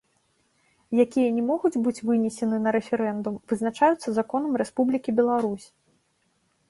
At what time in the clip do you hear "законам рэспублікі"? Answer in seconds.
4.19-5.09